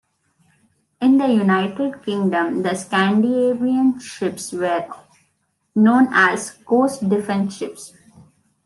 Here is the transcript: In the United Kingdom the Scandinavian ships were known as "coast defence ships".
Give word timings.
In 0.99 1.19
the 1.19 1.27
United 1.27 2.03
Kingdom 2.03 2.63
the 2.63 2.73
Scandinavian 2.73 3.99
ships 3.99 4.51
were 4.51 4.87
known 5.75 6.07
as 6.11 6.53
"coast 6.65 7.07
defence 7.07 7.55
ships". 7.57 7.93